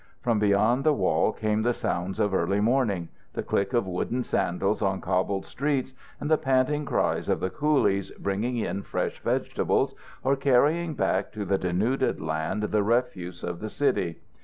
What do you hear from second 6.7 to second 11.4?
cries of the coolies bringing in fresh vegetables or carrying back